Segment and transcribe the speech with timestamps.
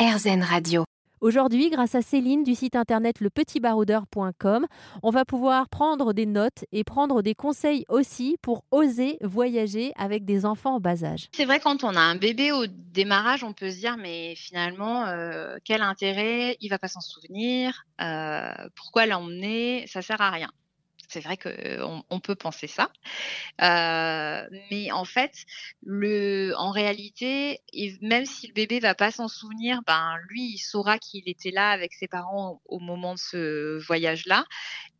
[0.00, 0.84] RZN Radio.
[1.20, 4.66] Aujourd'hui, grâce à Céline du site internet lepetitbaroudeur.com,
[5.02, 10.24] on va pouvoir prendre des notes et prendre des conseils aussi pour oser voyager avec
[10.24, 11.28] des enfants en bas âge.
[11.32, 15.04] C'est vrai, quand on a un bébé au démarrage, on peut se dire, mais finalement,
[15.04, 16.56] euh, quel intérêt?
[16.62, 17.84] Il va pas s'en souvenir.
[18.00, 19.84] Euh, pourquoi l'emmener?
[19.86, 20.50] Ça sert à rien.
[21.10, 22.90] C'est vrai qu'on on peut penser ça.
[23.58, 25.32] Mais en fait,
[25.82, 27.60] le, en réalité,
[28.00, 31.70] même si le bébé va pas s'en souvenir, ben, lui, il saura qu'il était là
[31.70, 34.44] avec ses parents au moment de ce voyage-là.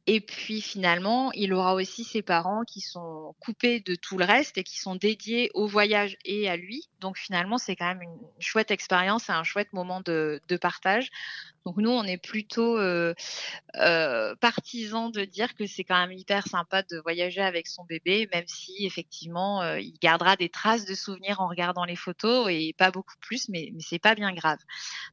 [0.07, 4.59] Et puis finalement, il aura aussi ses parents qui sont coupés de tout le reste
[4.59, 6.89] et qui sont dédiés au voyage et à lui.
[7.01, 11.11] Donc finalement, c'est quand même une chouette expérience et un chouette moment de partage.
[11.67, 13.15] Donc nous, on est plutôt euh,
[13.77, 18.29] euh, partisans de dire que c'est quand même hyper sympa de voyager avec son bébé,
[18.33, 22.75] même si effectivement, euh, il gardera des traces de souvenirs en regardant les photos et
[22.79, 24.59] pas beaucoup plus, mais, mais c'est pas bien grave.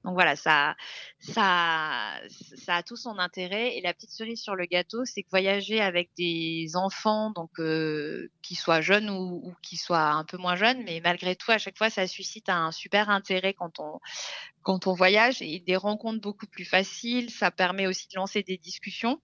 [0.05, 0.75] Donc voilà, ça,
[1.19, 2.13] ça,
[2.55, 3.75] ça a tout son intérêt.
[3.77, 8.31] Et la petite cerise sur le gâteau, c'est que voyager avec des enfants, donc euh,
[8.41, 11.57] qui soient jeunes ou, ou qui soient un peu moins jeunes, mais malgré tout, à
[11.57, 13.99] chaque fois, ça suscite un super intérêt quand on
[14.67, 17.31] quand on voyage et des rencontres beaucoup plus faciles.
[17.31, 19.19] Ça permet aussi de lancer des discussions.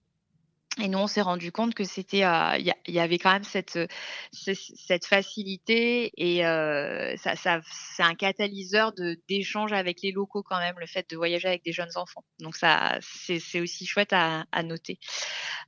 [0.81, 5.05] Et nous, on s'est rendu compte que c'était, euh, il y, avait quand même cette
[5.05, 10.87] facilité et euh, ça, c'est un catalyseur de d'échange avec les locaux quand même, le
[10.87, 12.23] fait de voyager avec des jeunes enfants.
[12.39, 14.97] Donc ça, c'est aussi chouette à, noter.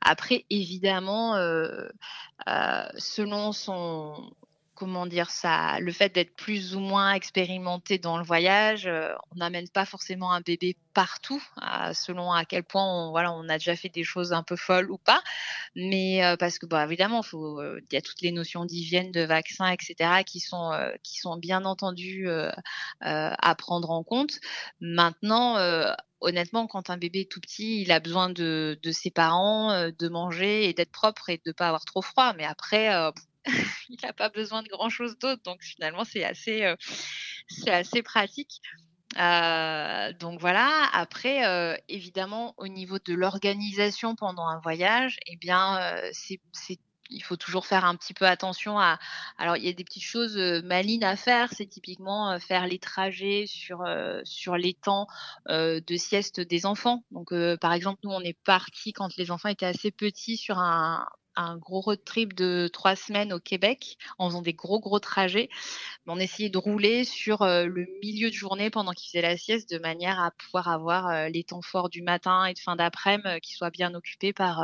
[0.01, 1.87] Après, évidemment, euh
[2.97, 4.33] selon son
[4.75, 9.37] comment dire ça, le fait d'être plus ou moins expérimenté dans le voyage, euh, on
[9.37, 13.57] n'amène pas forcément un bébé partout, euh, selon à quel point on, voilà, on a
[13.57, 15.23] déjà fait des choses un peu folles ou pas.
[15.75, 19.21] Mais euh, parce que, bon, évidemment, faut, il y a toutes les notions d'hygiène, de
[19.21, 20.71] vaccins, etc., qui sont,
[21.03, 22.27] qui sont bien entendu
[23.01, 24.39] à prendre en compte.
[24.81, 25.57] Maintenant,
[26.21, 30.09] honnêtement, quand un bébé est tout petit, il a besoin de, de ses parents, de
[30.09, 32.33] manger et d'être propre et de ne pas avoir trop froid.
[32.33, 32.89] Mais après,
[33.89, 35.41] il n'a pas besoin de grand chose d'autre.
[35.43, 36.75] Donc finalement, c'est assez, euh,
[37.67, 38.61] assez pratique.
[39.17, 40.89] Euh, donc voilà.
[40.93, 45.79] Après, euh, évidemment, au niveau de l'organisation pendant un voyage, eh bien,
[46.11, 46.39] c'est,
[47.11, 48.97] il faut toujours faire un petit peu attention à.
[49.37, 51.49] Alors, il y a des petites choses malines à faire.
[51.53, 53.85] C'est typiquement faire les trajets sur
[54.23, 55.07] sur les temps
[55.47, 57.05] de sieste des enfants.
[57.11, 61.05] Donc, par exemple, nous, on est parti quand les enfants étaient assez petits sur un
[61.35, 65.49] un gros road trip de trois semaines au Québec en faisant des gros gros trajets.
[66.07, 69.69] On essayait de rouler sur euh, le milieu de journée pendant qu'ils faisaient la sieste
[69.71, 73.27] de manière à pouvoir avoir euh, les temps forts du matin et de fin d'après-midi
[73.27, 74.63] euh, qui soient bien occupés par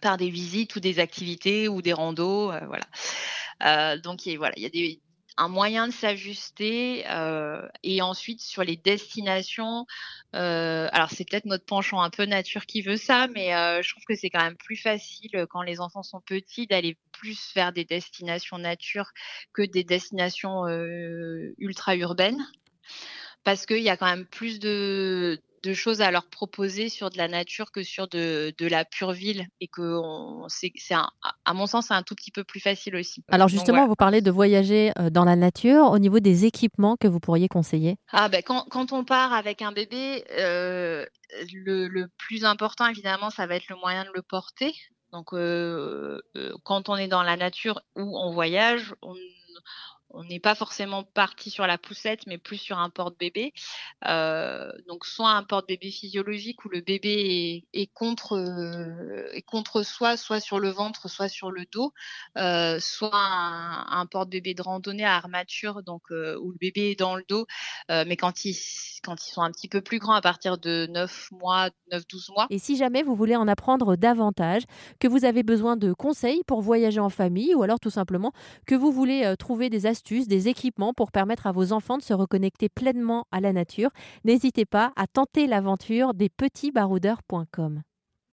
[0.00, 3.96] par des visites ou des activités ou des randos, voilà.
[3.98, 5.00] donc voilà, il y a des,
[5.40, 9.86] un moyen de s'ajuster euh, et ensuite sur les destinations
[10.36, 13.90] euh, alors c'est peut-être notre penchant un peu nature qui veut ça mais euh, je
[13.90, 17.52] trouve que c'est quand même plus facile euh, quand les enfants sont petits d'aller plus
[17.54, 19.12] vers des destinations nature
[19.54, 22.46] que des destinations euh, ultra urbaines.
[23.44, 27.18] Parce qu'il y a quand même plus de, de choses à leur proposer sur de
[27.18, 29.98] la nature que sur de, de la pure ville et que
[30.48, 33.22] c'est à mon sens c'est un tout petit peu plus facile aussi.
[33.28, 33.88] Alors justement, voilà.
[33.88, 37.48] vous parlez de voyager euh, dans la nature au niveau des équipements que vous pourriez
[37.48, 37.96] conseiller?
[38.12, 41.04] Ah ben quand, quand on part avec un bébé, euh,
[41.52, 44.72] le, le plus important évidemment ça va être le moyen de le porter.
[45.12, 49.14] Donc euh, euh quand on est dans la nature ou en voyage, on
[50.12, 53.52] on n'est pas forcément parti sur la poussette, mais plus sur un porte-bébé.
[54.06, 59.82] Euh, donc soit un porte-bébé physiologique où le bébé est, est contre euh, est contre
[59.82, 61.92] soi, soit sur le ventre, soit sur le dos,
[62.38, 67.24] euh, soit un, porte-bébé de randonnée à armature, donc où le bébé est dans le
[67.28, 67.46] dos,
[67.88, 68.56] mais quand ils
[69.02, 72.46] quand ils sont un petit peu plus grands, à partir de 9 mois, 9-12 mois.
[72.50, 74.62] Et si jamais vous voulez en apprendre davantage,
[74.98, 78.32] que vous avez besoin de conseils pour voyager en famille, ou alors tout simplement
[78.66, 82.68] que vous voulez trouver des des équipements pour permettre à vos enfants de se reconnecter
[82.68, 83.90] pleinement à la nature,
[84.24, 87.82] n'hésitez pas à tenter l'aventure des petitsbaroudeurs.com.